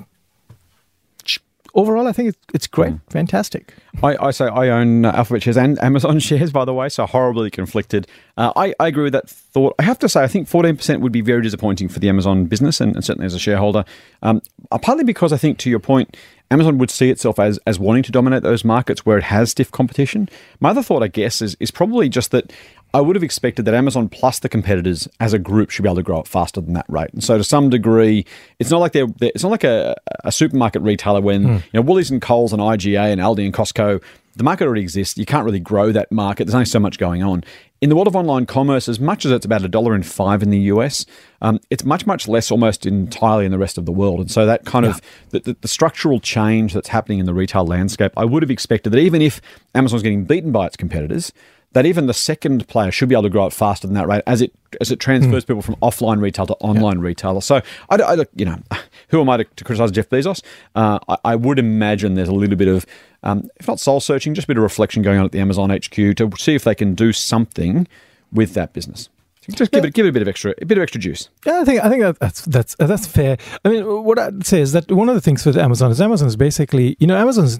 [1.73, 5.57] overall i think it's, it's great fantastic I, I say I own uh, Alphabet shares
[5.57, 8.07] and Amazon shares, by the way, so horribly conflicted.
[8.37, 9.75] Uh, I, I agree with that thought.
[9.77, 12.81] I have to say, I think 14% would be very disappointing for the Amazon business
[12.81, 13.85] and, and certainly as a shareholder.
[14.23, 16.17] Um, uh, partly because I think, to your point,
[16.49, 19.71] Amazon would see itself as, as wanting to dominate those markets where it has stiff
[19.71, 20.27] competition.
[20.59, 22.51] My other thought, I guess, is, is probably just that
[22.95, 25.95] I would have expected that Amazon plus the competitors as a group should be able
[25.95, 27.11] to grow it faster than that rate.
[27.11, 28.25] And so, to some degree,
[28.59, 31.81] it's not like they're, they're it's not like a, a supermarket retailer when you know
[31.81, 34.01] Woolies and Coles and IGA and Aldi and Costco.
[34.35, 35.17] The market already exists.
[35.17, 36.45] You can't really grow that market.
[36.45, 37.43] There's only so much going on.
[37.81, 40.41] In the world of online commerce, as much as it's about a dollar and five
[40.41, 41.05] in the US,
[41.41, 44.21] um, it's much, much less almost entirely in the rest of the world.
[44.21, 47.65] And so that kind of the, the, the structural change that's happening in the retail
[47.65, 49.39] landscape, I would have expected that even if
[49.75, 51.31] Amazon's getting beaten by its competitors,
[51.73, 54.23] that even the second player should be able to grow it faster than that rate
[54.25, 57.41] as it as it transfers people from offline retail to online retailer.
[57.41, 58.57] So I, I look, you know,
[59.09, 60.41] who am I to, to criticize Jeff Bezos?
[60.75, 62.85] Uh, I, I would imagine there's a little bit of,
[63.21, 65.69] um, if not soul searching, just a bit of reflection going on at the Amazon
[65.69, 67.87] HQ to see if they can do something
[68.31, 69.09] with that business.
[69.51, 71.29] Just give it give it a bit of extra a bit of extra juice.
[71.45, 73.37] Yeah, I think I think that that's that's uh, that's fair.
[73.65, 76.27] I mean, what I'd say is that one of the things with Amazon is Amazon
[76.27, 77.59] is basically you know Amazon's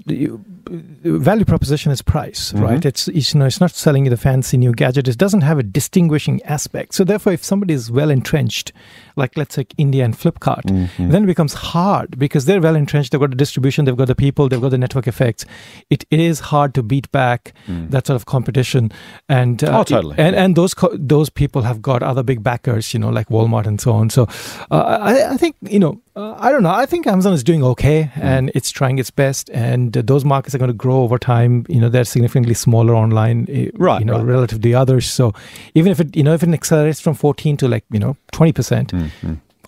[0.68, 2.84] value proposition is price, right?
[2.86, 5.08] It's, it's you know it's not selling you the fancy new gadget.
[5.08, 6.94] It doesn't have a distinguishing aspect.
[6.96, 8.72] So therefore, if somebody is well entrenched,
[9.16, 10.64] like let's say India and Flipkart,
[10.98, 13.12] then it becomes hard because they're well entrenched.
[13.12, 15.46] They've got the distribution, they've got the people, they've got the network effects.
[15.90, 18.92] It, it is hard to beat back that sort of competition.
[19.30, 20.16] And uh, Oh, totally.
[20.18, 23.66] and and those co- those people have got other big backers, you know, like Walmart
[23.68, 24.10] and so on.
[24.10, 24.24] So
[24.72, 26.70] uh, I, I think you know, uh, I don't know.
[26.72, 28.22] I think Amazon is doing okay, Hmm.
[28.22, 29.50] and it's trying its best.
[29.54, 31.66] And those markets are going to grow over time.
[31.70, 34.26] You know, they're significantly smaller online, uh, Right, You know, right.
[34.26, 35.10] relative to the others.
[35.10, 35.34] So
[35.74, 38.54] even if it, you know, if it accelerates from fourteen to like you know twenty
[38.54, 38.94] percent.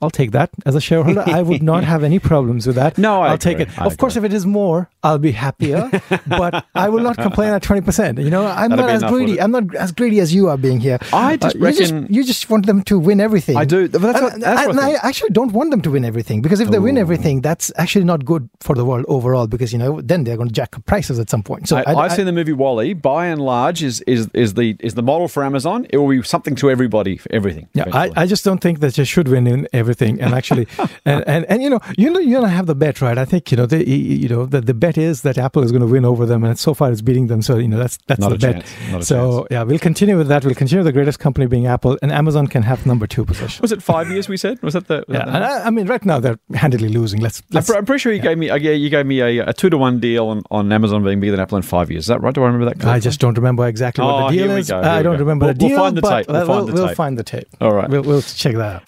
[0.02, 1.24] I'll take that as a shareholder.
[1.26, 2.98] I would not have any problems with that.
[3.06, 3.70] No, I will take it.
[3.80, 5.90] I of course, if it is more, I'll be happier.
[6.28, 8.18] but I will not complain at twenty percent.
[8.20, 9.40] You know, I'm That'd not as enough, greedy.
[9.42, 10.98] I'm not as greedy as you are being here.
[11.14, 13.58] I just Uh, you just reckon- you just want them to win everything.
[13.58, 13.88] I do.
[13.88, 16.04] But that's what, And, that's and what I I actually don't want them to win
[16.06, 19.48] everything because if they win everything, that's actually not good for the world overall.
[19.48, 21.68] Because you know, then they're going to jack up prices at some point.
[21.70, 22.94] So I, I, I've seen the movie WALL-E.
[22.94, 25.86] By and large, is is is the is the model for Amazon.
[25.90, 27.68] It will be something to everybody everything.
[27.74, 28.12] Yeah, I.
[28.24, 29.85] I just don't think that you should win in everything.
[29.94, 30.68] And actually,
[31.06, 33.18] and, and, and you know, you know, you and I have the bet, right?
[33.18, 35.82] I think you know, the you know, the, the bet is that Apple is going
[35.82, 37.42] to win over them, and so far it's beating them.
[37.42, 38.54] So you know, that's that's Not the a bet.
[38.66, 38.92] chance.
[38.92, 39.48] Not a so chance.
[39.52, 40.44] yeah, we'll continue with that.
[40.46, 43.62] We'll continue the greatest company being Apple, and Amazon can have number two position.
[43.62, 44.28] was it five years?
[44.30, 45.06] We said was that the?
[45.08, 47.20] was Yeah, that the- I, I mean, right now they're handily losing.
[47.22, 47.70] Let's I'm, let's.
[47.70, 48.50] I'm pretty sure you gave me.
[48.50, 51.20] Uh, yeah, you gave me a, a two to one deal on, on Amazon being
[51.20, 52.04] bigger than Apple in five years.
[52.04, 52.34] Is that right?
[52.34, 52.86] Do I remember that?
[52.86, 54.70] I just don't remember exactly what Oh, the deal here we is.
[54.70, 55.20] go, here I we don't go.
[55.20, 56.28] remember We'll- the we'll find the but tape.
[56.30, 56.96] We'll find the we'll tape.
[56.98, 57.48] find the tape.
[57.62, 57.90] All right.
[57.90, 58.84] we'll, we'll check that out.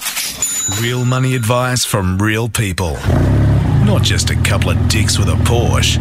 [0.76, 2.92] Real money advice from real people.
[3.86, 5.98] Not just a couple of dicks with a Porsche.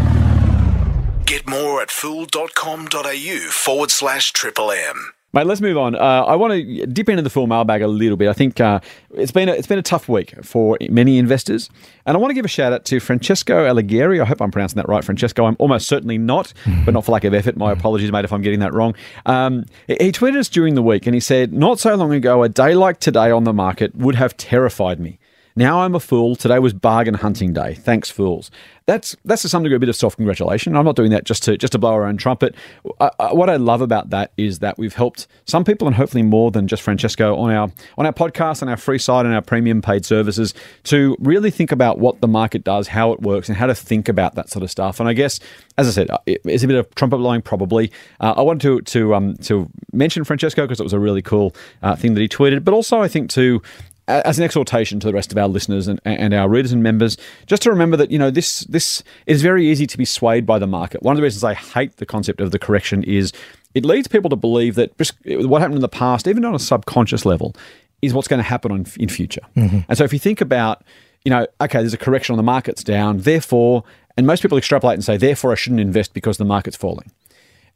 [1.24, 5.12] Get more at fool.com.au forward slash triple M.
[5.36, 5.94] Mate, let's move on.
[5.94, 8.30] Uh, I want to dip into the Fool mailbag a little bit.
[8.30, 11.68] I think uh, it's been a, it's been a tough week for many investors,
[12.06, 14.18] and I want to give a shout out to Francesco Alighieri.
[14.18, 15.44] I hope I'm pronouncing that right, Francesco.
[15.44, 16.54] I'm almost certainly not,
[16.86, 17.54] but not for lack of effort.
[17.54, 18.94] My apologies, mate, if I'm getting that wrong.
[19.26, 22.48] Um, he tweeted us during the week, and he said, "Not so long ago, a
[22.48, 25.18] day like today on the market would have terrified me."
[25.58, 26.36] Now I'm a fool.
[26.36, 27.72] Today was bargain hunting day.
[27.72, 28.50] Thanks, fools.
[28.84, 30.76] That's that's to some degree a bit of self congratulation.
[30.76, 32.54] I'm not doing that just to just to blow our own trumpet.
[33.00, 36.22] I, I, what I love about that is that we've helped some people, and hopefully
[36.22, 39.40] more than just Francesco, on our on our podcast, on our free site, and our
[39.40, 40.52] premium paid services,
[40.84, 44.10] to really think about what the market does, how it works, and how to think
[44.10, 45.00] about that sort of stuff.
[45.00, 45.40] And I guess,
[45.78, 47.90] as I said, it's a bit of trumpet blowing, probably.
[48.20, 51.56] Uh, I wanted to to um, to mention Francesco because it was a really cool
[51.82, 53.62] uh, thing that he tweeted, but also I think to
[54.08, 57.16] as an exhortation to the rest of our listeners and, and our readers and members,
[57.46, 60.58] just to remember that you know this this is very easy to be swayed by
[60.58, 61.02] the market.
[61.02, 63.32] One of the reasons I hate the concept of the correction is
[63.74, 66.58] it leads people to believe that just what happened in the past, even on a
[66.58, 67.54] subconscious level,
[68.00, 69.42] is what's going to happen on, in future.
[69.56, 69.80] Mm-hmm.
[69.88, 70.82] And so if you think about,
[71.24, 73.84] you know, okay, there's a correction on the market's down, therefore,
[74.16, 77.10] and most people extrapolate and say, therefore, I shouldn't invest because the market's falling.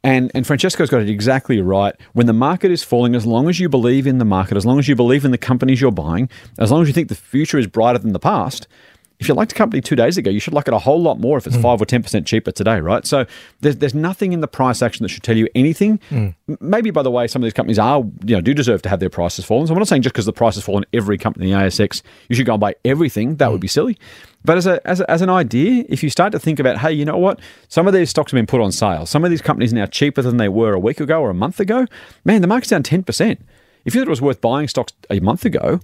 [0.03, 1.95] And and Francesco's got it exactly right.
[2.13, 4.79] When the market is falling, as long as you believe in the market, as long
[4.79, 7.59] as you believe in the companies you're buying, as long as you think the future
[7.59, 8.67] is brighter than the past,
[9.21, 11.19] if you liked a company two days ago, you should like it a whole lot
[11.19, 11.61] more if it's mm.
[11.61, 13.05] five or ten percent cheaper today, right?
[13.05, 13.27] So
[13.59, 15.99] there's there's nothing in the price action that should tell you anything.
[16.09, 16.33] Mm.
[16.59, 18.99] Maybe by the way, some of these companies are you know do deserve to have
[18.99, 19.67] their prices fallen.
[19.67, 22.01] So I'm not saying just because the price has fallen every company in the ASX,
[22.29, 23.35] you should go and buy everything.
[23.35, 23.51] That mm.
[23.51, 23.95] would be silly.
[24.43, 26.91] But as, a, as, a, as an idea, if you start to think about, hey,
[26.91, 27.39] you know what?
[27.67, 29.05] Some of these stocks have been put on sale.
[29.05, 31.35] Some of these companies are now cheaper than they were a week ago or a
[31.35, 31.85] month ago.
[32.25, 33.37] Man, the market's down 10%.
[33.85, 35.79] If you thought it was worth buying stocks a month ago,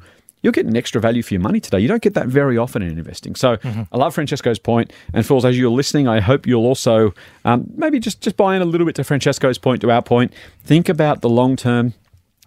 [0.47, 1.77] you're getting extra value for your money today.
[1.77, 3.35] You don't get that very often in investing.
[3.35, 3.81] So mm-hmm.
[3.91, 4.93] I love Francesco's point.
[5.13, 8.61] And Fools, as you're listening, I hope you'll also um, maybe just, just buy in
[8.61, 10.33] a little bit to Francesco's point, to our point.
[10.63, 11.95] Think about the long term.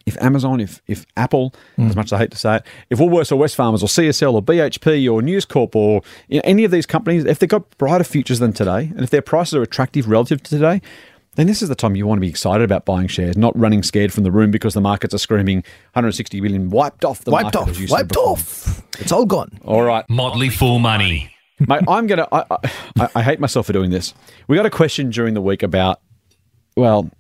[0.07, 1.91] If Amazon, if if Apple, mm.
[1.91, 4.43] as much as I hate to say it, if Woolworths or Wesfarmers or CSL or
[4.43, 8.03] BHP or News Corp or you know, any of these companies, if they've got brighter
[8.03, 10.81] futures than today, and if their prices are attractive relative to today,
[11.37, 13.83] then this is the time you want to be excited about buying shares, not running
[13.83, 15.59] scared from the room because the markets are screaming
[15.93, 17.77] 160 billion wiped off the wiped market.
[17.83, 18.83] Off, wiped off.
[18.99, 19.59] It's all gone.
[19.65, 20.05] All right.
[20.09, 21.33] Motley Fool Money.
[21.61, 24.15] Mate, I'm going to, I, I hate myself for doing this.
[24.49, 26.01] We got a question during the week about,
[26.77, 27.11] well,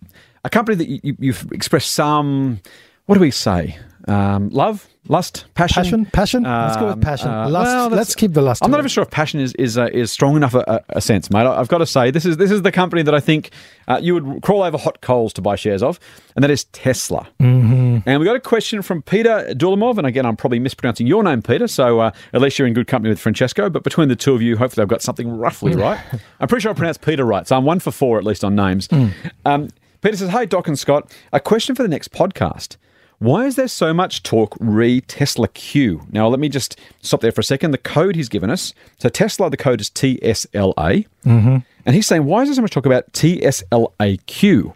[0.44, 2.60] a company that you, you've expressed some,
[3.06, 3.78] what do we say?
[4.08, 6.46] Um, love, lust, passion, passion, passion.
[6.46, 7.28] Um, let's go with um, passion.
[7.28, 7.66] Uh, lust.
[7.66, 8.64] Well, let's keep the lust.
[8.64, 11.30] I'm not even sure if passion is is uh, is strong enough a, a, sense,
[11.30, 11.46] mate.
[11.46, 13.50] I've got to say this is this is the company that I think
[13.88, 15.98] uh, you would crawl over hot coals to buy shares of,
[16.36, 17.28] and that is Tesla.
[17.40, 17.98] Mm-hmm.
[18.06, 21.42] And we got a question from Peter Dulamov, and again, I'm probably mispronouncing your name,
[21.42, 21.66] Peter.
[21.66, 23.70] So uh, at least you're in good company with Francesco.
[23.70, 26.00] But between the two of you, hopefully I've got something roughly right.
[26.40, 28.54] I'm pretty sure I pronounced Peter right, so I'm one for four at least on
[28.54, 28.88] names.
[28.88, 29.12] Mm.
[29.44, 29.68] Um,
[30.02, 32.76] Peter says, "Hey Doc and Scott, a question for the next podcast."
[33.20, 36.06] Why is there so much talk re Tesla Q?
[36.10, 37.70] Now, let me just stop there for a second.
[37.70, 38.72] The code he's given us.
[38.98, 41.06] So, Tesla, the code is TSLA.
[41.26, 41.56] Mm-hmm.
[41.84, 44.74] And he's saying, why is there so much talk about TSLAQ?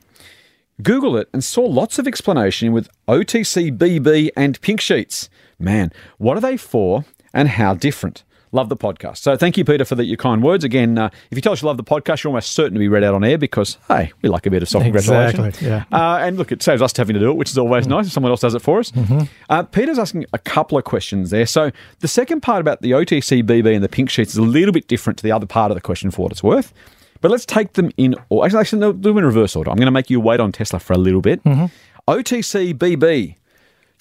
[0.82, 5.30] Google it and saw lots of explanation with OTC BB and pink sheets.
[5.58, 8.24] Man, what are they for and how different?
[8.54, 9.16] Love the podcast.
[9.16, 10.62] So thank you, Peter, for the, your kind words.
[10.62, 12.86] Again, uh, if you tell us you love the podcast, you're almost certain to be
[12.86, 15.44] read out on air because, hey, we like a bit of self congratulation.
[15.44, 15.84] Exactly, yeah.
[15.90, 18.12] Uh, and look, it saves us having to do it, which is always nice if
[18.12, 18.92] someone else does it for us.
[18.92, 19.22] Mm-hmm.
[19.50, 21.46] Uh, Peter's asking a couple of questions there.
[21.46, 24.72] So the second part about the OTC BB and the pink sheets is a little
[24.72, 26.72] bit different to the other part of the question for what it's worth.
[27.20, 29.70] But let's take them in, or actually, actually no, do them in reverse order.
[29.72, 31.42] I'm going to make you wait on Tesla for a little bit.
[31.42, 31.64] Mm-hmm.
[32.06, 33.34] OTC BB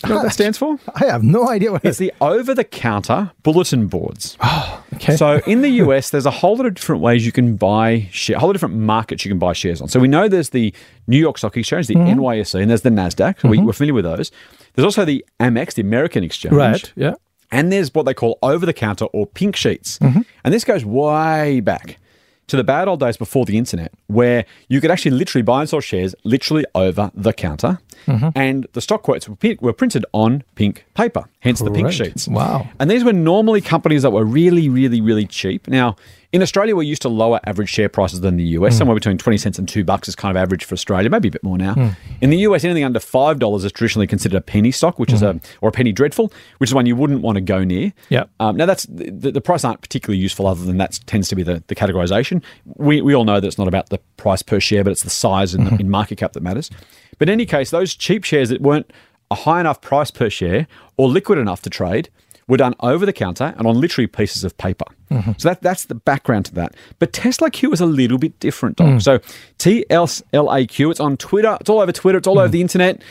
[0.04, 0.78] you know what that stands for?
[0.96, 4.38] I have no idea what it's the over the counter bulletin boards.
[4.42, 5.16] Oh, okay.
[5.16, 8.36] So in the US, there's a whole lot of different ways you can buy share,
[8.36, 9.88] a whole lot of different markets you can buy shares on.
[9.88, 10.74] So we know there's the
[11.08, 12.20] New York Stock Exchange, the mm-hmm.
[12.20, 13.38] NYSE, and there's the NASDAQ.
[13.38, 13.50] Mm-hmm.
[13.50, 14.32] We, are familiar with those.
[14.74, 16.54] There's also the Amex, the American Exchange.
[16.54, 17.14] Right, yeah.
[17.52, 20.00] And there's what they call over the counter or pink sheets.
[20.00, 20.22] Mm-hmm.
[20.44, 22.00] And this goes way back
[22.48, 25.70] to the bad old days before the internet, where you could actually literally buy and
[25.70, 27.80] sell shares literally over the counter.
[28.06, 28.30] Mm-hmm.
[28.36, 32.28] And the stock quotes were, were printed on pink paper, hence the pink sheets.
[32.28, 32.68] Wow.
[32.80, 35.68] And these were normally companies that were really, really, really cheap.
[35.68, 35.96] Now,
[36.34, 38.74] in Australia, we're used to lower average share prices than the US.
[38.74, 38.78] Mm.
[38.80, 41.32] Somewhere between 20 cents and 2 bucks is kind of average for Australia, maybe a
[41.32, 41.76] bit more now.
[41.76, 41.96] Mm.
[42.22, 45.13] In the US, anything under $5 is traditionally considered a penny stock, which mm.
[45.13, 47.93] is a, or a penny dreadful, which is one you wouldn't want to go near.
[48.10, 48.26] Yeah.
[48.39, 51.43] Um, now, that's the, the price aren't particularly useful other than that tends to be
[51.43, 52.43] the, the categorization.
[52.65, 55.12] We, we all know that it's not about the price per share, but it's the
[55.12, 55.82] size and mm-hmm.
[55.82, 56.72] in market cap that matters.
[57.19, 58.91] But in any case, those cheap shares that weren't
[59.30, 60.67] a high enough price per share
[60.98, 62.10] or liquid enough to trade
[62.48, 64.86] were done over the counter and on literally pieces of paper.
[65.10, 65.32] Mm-hmm.
[65.38, 66.76] So that, that's the background to that.
[67.00, 68.88] But Tesla Q is a little bit different, Doc.
[68.88, 69.02] Mm.
[69.02, 69.20] So
[69.60, 72.54] TSLAQ, it's on Twitter, it's all over Twitter, it's all over mm.
[72.54, 73.02] the internet.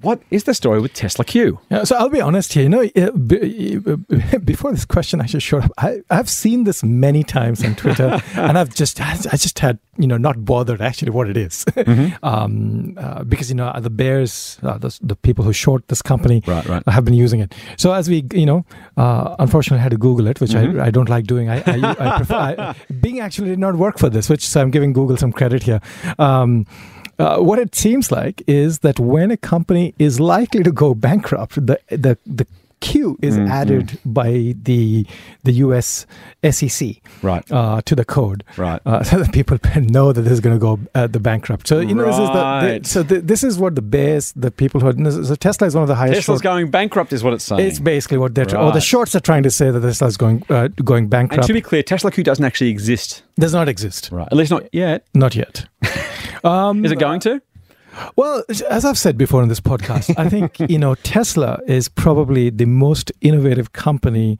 [0.00, 1.58] What is the story with Tesla Q?
[1.70, 2.62] Yeah, so I'll be honest here.
[2.64, 2.82] You know,
[4.44, 8.58] before this question actually showed up, I, I've seen this many times on Twitter, and
[8.58, 11.64] I've just, I just had, you know, not bothered actually what it is.
[12.22, 16.42] um, uh, because you know the bears, uh, the, the people who short this company,
[16.46, 16.82] Right, right.
[16.88, 17.54] have been using it.
[17.76, 18.64] So as we, you know,
[18.96, 21.48] uh, unfortunately had to Google it, which I, I don't like doing.
[21.48, 24.70] I, I, I prefer I, Bing actually did not work for this, which so I'm
[24.70, 25.80] giving Google some credit here.
[26.18, 26.66] Um,
[27.18, 31.54] uh, what it seems like is that when a company is likely to go bankrupt,
[31.54, 32.46] the the the
[32.80, 33.50] Q is Mm-hmm.
[33.50, 35.06] added by the
[35.42, 36.06] the U.S.
[36.48, 37.44] SEC Right.
[37.50, 38.80] uh, to the code, Right.
[38.86, 41.66] Uh, so that people know that this is going to go uh, the bankrupt.
[41.68, 44.50] So you know this is the, the so the, this is what the bears, the
[44.50, 46.16] people who are so Tesla is one of the highest.
[46.16, 47.60] Tesla's short- going bankrupt, is what it's saying.
[47.66, 50.16] it's basically what they're, tr- or the shorts are trying to say that Tesla is
[50.16, 51.46] going uh, going and bankrupt.
[51.46, 53.22] to be clear, Tesla Q doesn't actually exist.
[53.38, 54.10] Does not exist.
[54.12, 54.28] Right.
[54.30, 55.06] At least not yet.
[55.14, 55.66] Not yet.
[56.44, 57.40] Um, Is it going to?
[58.16, 62.50] Well, as I've said before in this podcast, I think you know Tesla is probably
[62.50, 64.38] the most innovative company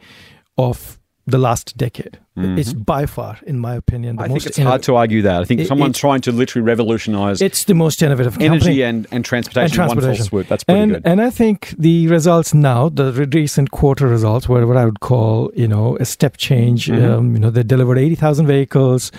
[0.58, 2.18] of the last decade.
[2.36, 4.32] It's by far, in my opinion, the Mm-hmm.
[4.32, 5.42] I think it's hard to argue that.
[5.42, 8.82] I think It- someone's it- trying to literally revolutionize It's the most innovative energy company.
[8.82, 10.24] and, and transportation, and in one transportation.
[10.26, 10.48] swoop.
[10.48, 11.02] That's pretty and, good.
[11.04, 15.52] And I think the results now, the recent quarter results, were what I would call,
[15.54, 16.86] you know, a step change.
[16.88, 17.04] Mm-hmm.
[17.12, 19.12] Um, you know, they delivered 80,000 vehicles,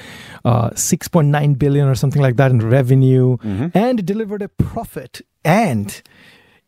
[0.43, 3.67] uh, 6.9 billion or something like that in revenue, Mm-hmm.
[3.77, 6.01] and delivered a profit and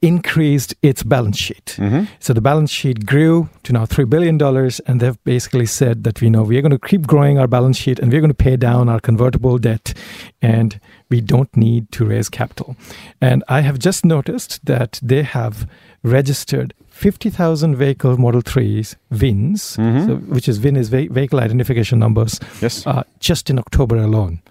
[0.01, 1.75] increased its balance sheet.
[1.77, 2.05] Mm-hmm.
[2.19, 4.39] So the balance sheet grew to now $3 billion,
[4.85, 7.77] and they've basically said that we know we are going to keep growing our balance
[7.77, 9.93] sheet and we're going to pay down our convertible debt,
[10.41, 10.79] and
[11.09, 12.75] we don't need to raise capital.
[13.21, 15.67] And I have just noticed that they have
[16.03, 19.81] registered 50,000 vehicle Model 3s, VINs, so,
[20.27, 22.85] which is VIN is ve- vehicle identification numbers, Yes.
[22.85, 24.41] uh, just in October alone.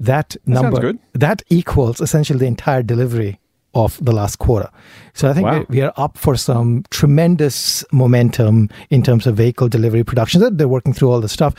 [0.00, 3.38] That, sounds number that equals essentially the entire delivery
[3.74, 4.70] of the last quarter.
[5.14, 5.64] So I think Wow.
[5.68, 10.40] we, are up for some tremendous momentum in terms of vehicle delivery production.
[10.40, 11.54] They're- They're working through all the stuff.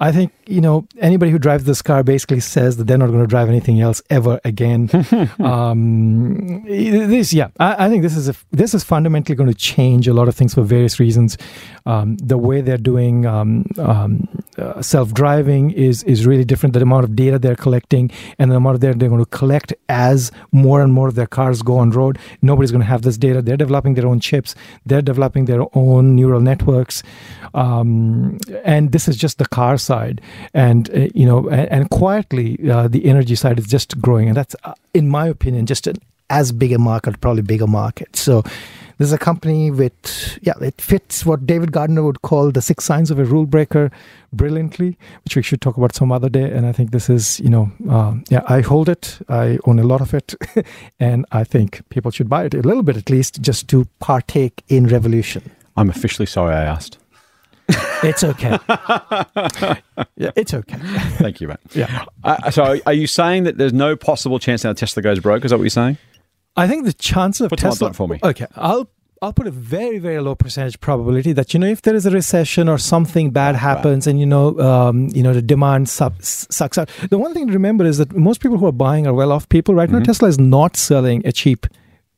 [0.00, 3.20] I think you know anybody who drives this car basically says that they're not going
[3.20, 4.88] to drive anything else ever again.
[5.40, 10.08] um, this, yeah, I, I think this is a, this is fundamentally going to change
[10.08, 11.36] a lot of things for various reasons.
[11.86, 16.72] Um, the way they're doing um, um, uh, self-driving is is really different.
[16.74, 19.72] The amount of data they're collecting and the amount of data they're going to collect
[19.88, 22.18] as more and more of their cars go on road.
[22.42, 23.42] Nobody's going to have this data.
[23.42, 24.54] They're developing their own chips.
[24.86, 27.02] They're developing their own neural networks,
[27.54, 30.20] um, and this is just the car side.
[30.54, 34.36] And uh, you know, and, and quietly, uh, the energy side is just growing, and
[34.36, 35.96] that's, uh, in my opinion, just an
[36.28, 38.16] as big a market, probably bigger market.
[38.16, 38.42] So.
[39.00, 42.84] This is a company with, yeah, it fits what David Gardner would call the six
[42.84, 43.90] signs of a rule breaker
[44.30, 46.50] brilliantly, which we should talk about some other day.
[46.50, 49.18] And I think this is, you know, um, yeah, I hold it.
[49.26, 50.34] I own a lot of it.
[51.00, 54.62] and I think people should buy it a little bit at least just to partake
[54.68, 55.50] in revolution.
[55.78, 56.98] I'm officially sorry I asked.
[58.02, 58.58] It's okay.
[60.16, 60.76] yeah, it's okay.
[61.16, 61.58] Thank you, mate.
[61.72, 62.04] Yeah.
[62.22, 65.46] Uh, so, are you saying that there's no possible chance now Tesla goes broke?
[65.46, 65.96] Is that what you're saying?
[66.56, 68.18] I think the chances of Put Tesla for me.
[68.22, 68.88] Okay, I'll
[69.22, 72.10] I'll put a very very low percentage probability that you know if there is a
[72.10, 76.78] recession or something bad happens and you know um, you know the demand sub, sucks
[76.78, 76.88] out.
[77.10, 79.48] The one thing to remember is that most people who are buying are well off
[79.48, 79.74] people.
[79.74, 79.98] Right Mm-hmm.
[79.98, 81.66] now, Tesla is not selling a cheap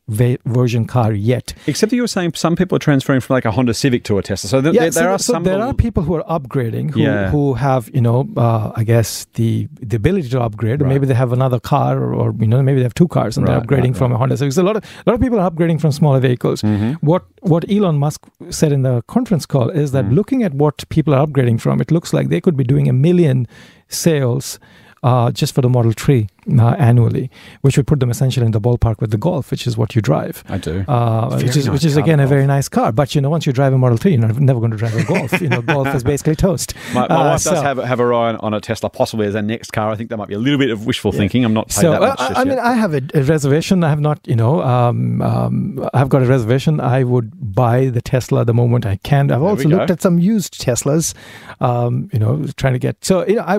[0.09, 1.55] va- version car yet.
[1.67, 4.19] Except that you were saying some people are transferring from like a Honda Civic to
[4.19, 4.49] a Tesla.
[4.49, 5.43] So there, Yeah, there, so, are so some.
[5.45, 7.31] there are people who are upgrading who, Yeah.
[7.31, 10.88] who have you know uh, I guess the the ability to upgrade Right.
[10.88, 13.47] maybe they have another car or, or you know maybe they have two cars and
[13.47, 14.53] Right, they're upgrading right, from a Honda Civic.
[14.53, 16.62] So a lot of a lot of people are upgrading from smaller vehicles.
[16.62, 16.93] Mm-hmm.
[17.07, 20.15] What what Elon Musk said in the conference call is that Mm.
[20.15, 22.93] looking at what people are upgrading from, it looks like they could be doing a
[22.93, 23.47] million
[23.88, 24.59] sales.
[25.05, 28.61] Uh, just for the Model 3 uh, annually, which would put them essentially in the
[28.61, 30.85] ballpark with the Golf, which is what you drive I do.
[30.88, 32.92] uh, which is nice which is again a very nice car.
[32.92, 35.05] But you know, once you drive a Model Three, you're never going to drive a
[35.05, 35.40] Golf.
[35.40, 36.74] you know, Golf is basically toast.
[36.94, 39.35] My, my Uh, wife does have, have her eye on, on a Tesla, possibly as
[39.37, 39.90] our next car.
[39.90, 41.44] I think that might be a little bit of wishful thinking.
[41.44, 42.59] I'm not paid So that uh, much I, I mean.
[42.59, 43.85] I have a, a reservation.
[43.85, 46.81] I have not, you know, um, um, I've got a reservation.
[46.81, 49.31] I would buy the Tesla the moment I can.
[49.31, 51.14] I've There also looked at some used Teslas.
[51.61, 53.26] Um, you know, trying to get so.
[53.26, 53.59] You know, I,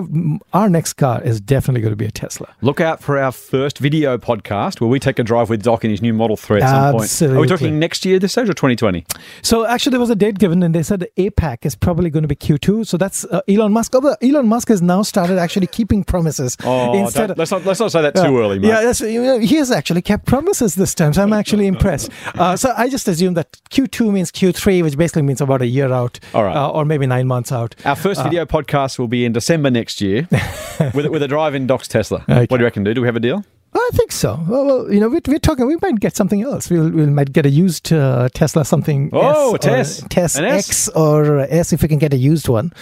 [0.58, 2.54] our next car is definitely going to be a Tesla.
[2.60, 5.84] Look look out for our first video podcast where we take a drive with Doc
[5.84, 7.22] in his new Model 3 at some point.
[7.22, 9.06] Are we talking next year, this stage, or 2020?
[9.42, 12.24] So actually, there was a date given, and they said the APAC is probably going
[12.24, 12.84] to be Q2.
[12.84, 13.94] So that's uh, Elon Musk.
[13.94, 16.56] Although Elon Musk has now started actually keeping promises.
[16.66, 18.68] Oh, Instead of- let's, not, let's not say that too early, mate.
[18.68, 22.10] Yeah, that's, you know, he has actually kept promises this time, so I'm actually impressed.
[22.34, 25.92] Uh, so I just assume that Q2 means Q3, which basically means about a year
[25.92, 26.56] out, All right.
[26.56, 27.76] uh, or maybe nine months out.
[27.84, 30.26] Our first video podcast will be in December next year
[30.94, 32.18] with, with a drive in Doc's Tesla.
[32.28, 32.40] Okay.
[32.48, 32.94] What do you reckon, dude?
[32.96, 33.44] Do we have a deal?
[33.76, 34.38] I think so.
[34.48, 35.66] Well, well you know, we're, we're talking.
[35.66, 36.70] We might get something else.
[36.70, 39.10] We'll we might get a used uh, Tesla something.
[39.12, 40.04] Oh, S a Tess.
[40.08, 40.36] Tess?
[40.38, 42.72] X or uh, S if we can get a used one.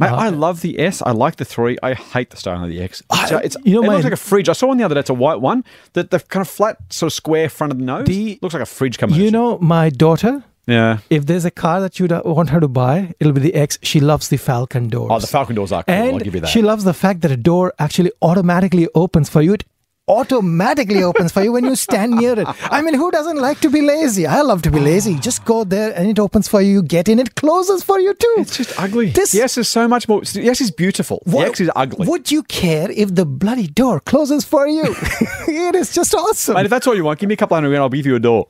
[0.00, 1.02] I, Uh, I love the S.
[1.02, 1.78] I like the 3.
[1.84, 3.00] I hate the styling of the X.
[3.10, 4.48] I- So it's, you know, it my- looks like a fridge.
[4.48, 5.00] I saw one the other day.
[5.00, 5.62] It's a white one.
[5.92, 8.06] The, the kind of flat, sort of square front of the nose.
[8.08, 10.42] The- looks like a fridge coming you know, my daughter.
[10.70, 10.98] Yeah.
[11.10, 13.78] If there's a car that you want her to buy, it'll be the X.
[13.82, 15.10] She loves the Falcon doors.
[15.12, 15.94] Oh, the Falcon doors are cool.
[15.94, 16.48] and I'll give you that.
[16.48, 19.54] she loves the fact that a door actually automatically opens for you.
[19.54, 19.64] It
[20.08, 22.46] automatically opens for you when you stand near it.
[22.64, 24.26] I mean, who doesn't like to be lazy?
[24.26, 25.14] I love to be lazy.
[25.16, 26.72] Just go there and it opens for you.
[26.72, 28.34] You get in, it closes for you too.
[28.38, 29.10] it's just ugly.
[29.10, 30.22] This- the S is so much more.
[30.34, 31.22] Yes is beautiful.
[31.26, 32.06] The What- X is ugly.
[32.08, 34.84] Would you care if the bloody door closes for you?
[35.48, 36.54] it is just awesome.
[36.54, 38.16] Mate, if that's all you want, give me a couple hundred and I'll give you
[38.16, 38.46] a door.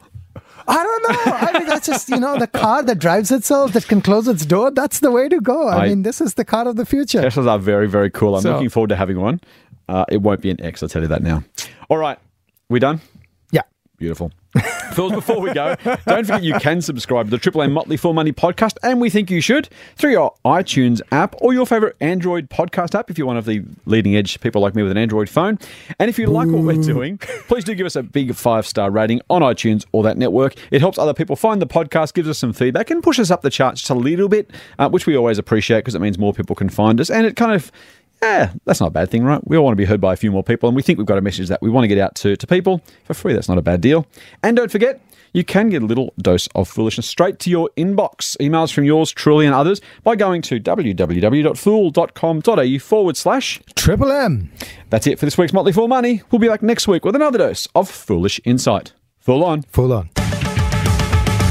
[0.70, 1.32] I don't know.
[1.32, 4.46] I mean, that's just, you know, the car that drives itself, that can close its
[4.46, 4.70] door.
[4.70, 5.68] That's the way to go.
[5.68, 7.20] I, I- mean, this is the car of the future.
[7.22, 8.36] Teslas are very, very cool.
[8.36, 9.40] I'm So- looking forward to having one.
[9.88, 11.42] Uh, it won't be an X, I'll tell you that now.
[11.88, 12.18] All right.
[12.68, 13.00] We done?
[14.00, 14.32] Beautiful.
[14.94, 15.76] Fools, before we go,
[16.06, 19.10] don't forget you can subscribe to the Triple M Motley Fool Money podcast, and we
[19.10, 23.26] think you should through your iTunes app or your favorite Android podcast app if you're
[23.26, 25.58] one of the leading edge people like me with an Android phone.
[25.98, 28.90] And if you like what we're doing, please do give us a big five star
[28.90, 30.54] rating on iTunes or that network.
[30.70, 33.50] It helps other people find the podcast, gives us some feedback, and pushes up the
[33.50, 36.56] charts just a little bit, uh, which we always appreciate because it means more people
[36.56, 37.10] can find us.
[37.10, 37.70] And it kind of
[38.22, 39.40] yeah, that's not a bad thing, right?
[39.46, 41.06] We all want to be heard by a few more people, and we think we've
[41.06, 43.32] got a message that we want to get out to, to people for free.
[43.32, 44.06] That's not a bad deal.
[44.42, 45.00] And don't forget,
[45.32, 48.36] you can get a little dose of foolishness straight to your inbox.
[48.38, 53.60] Emails from yours truly and others by going to www.fool.com.au forward slash.
[53.74, 54.50] Triple M.
[54.90, 56.22] That's it for this week's Motley Fool Money.
[56.30, 58.92] We'll be back next week with another dose of foolish insight.
[59.20, 59.62] Full on.
[59.62, 60.10] Full on.